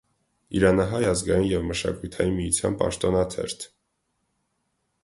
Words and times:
Իրանահայ 0.59 1.01
ազգային 1.09 1.45
և 1.49 1.67
մշակութային 1.73 2.35
միության 2.41 2.79
պաշտոնաթերթ։ 2.81 3.71